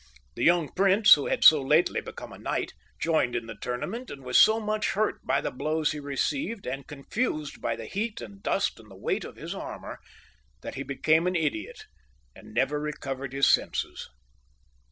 The 0.33 0.43
young 0.43 0.69
prince, 0.69 1.13
who 1.13 1.27
had 1.27 1.43
so 1.43 1.61
lately 1.61 2.01
become 2.01 2.33
a 2.33 2.39
knight, 2.39 2.73
joined 2.99 3.35
in 3.35 3.45
the 3.45 3.53
tournament, 3.53 4.09
and 4.09 4.23
was 4.23 4.41
so 4.41 4.59
much 4.59 4.93
hurt 4.93 5.23
by 5.23 5.41
the 5.41 5.51
blows 5.51 5.91
he 5.91 5.99
received, 5.99 6.65
and 6.65 6.87
confused 6.87 7.61
by 7.61 7.75
the 7.75 7.85
heat 7.85 8.19
and 8.19 8.41
dust 8.41 8.79
and 8.79 8.89
the 8.89 8.97
weight 8.97 9.23
of 9.23 9.35
his 9.35 9.53
armour, 9.53 9.99
that 10.61 10.73
he 10.73 10.81
be 10.81 10.95
came 10.97 11.27
an 11.27 11.35
idiot, 11.35 11.83
and 12.35 12.51
never 12.51 12.79
recovered 12.79 13.31
his 13.31 13.45
senses. 13.45 14.09